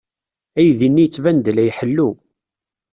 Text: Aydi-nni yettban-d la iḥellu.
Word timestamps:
Aydi-nni 0.57 1.01
yettban-d 1.03 1.45
la 1.51 1.63
iḥellu. 1.69 2.09